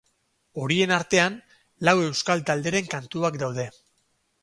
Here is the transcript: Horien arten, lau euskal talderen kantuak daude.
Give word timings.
Horien 0.63 0.93
arten, 0.95 1.35
lau 1.89 1.95
euskal 2.07 2.43
talderen 2.51 2.93
kantuak 2.99 3.43
daude. 3.47 3.73